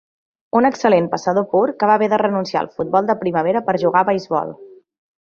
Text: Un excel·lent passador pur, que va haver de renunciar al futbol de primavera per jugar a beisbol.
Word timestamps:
Un 0.59 0.67
excel·lent 0.69 1.09
passador 1.11 1.45
pur, 1.51 1.61
que 1.83 1.89
va 1.91 1.97
haver 1.99 2.07
de 2.13 2.19
renunciar 2.21 2.63
al 2.65 2.71
futbol 2.79 3.11
de 3.13 3.17
primavera 3.21 3.63
per 3.69 3.77
jugar 3.85 4.03
a 4.07 4.09
beisbol. 4.09 4.57